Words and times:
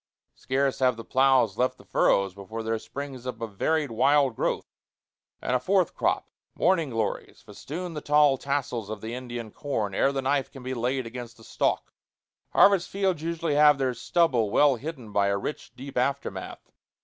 Scarce 0.33 0.79
have 0.79 0.97
the 0.97 1.05
ploughs 1.05 1.59
left 1.59 1.77
the 1.77 1.85
furrows 1.85 2.33
before 2.33 2.63
there 2.63 2.79
springs 2.79 3.27
up 3.27 3.39
a 3.39 3.45
varied 3.45 3.91
wild 3.91 4.35
growth, 4.35 4.65
and 5.43 5.55
a 5.55 5.59
fourth 5.59 5.93
crop, 5.93 6.27
morning 6.55 6.89
glories, 6.89 7.43
festoon 7.43 7.93
the 7.93 8.01
tall 8.01 8.39
tassels 8.39 8.89
of 8.89 9.01
the 9.01 9.13
Indian 9.13 9.51
corn 9.51 9.93
ere 9.93 10.11
the 10.11 10.23
knife 10.23 10.51
can 10.51 10.63
be 10.63 10.73
laid 10.73 11.05
against 11.05 11.37
the 11.37 11.43
stalk. 11.43 11.93
Harvest 12.49 12.89
fields 12.89 13.21
usually 13.21 13.53
have 13.53 13.77
their 13.77 13.93
stubble 13.93 14.49
well 14.49 14.75
hidden 14.75 15.11
by 15.11 15.27
a 15.27 15.37
rich, 15.37 15.71
deep 15.75 15.95
aftermath. 15.95 16.71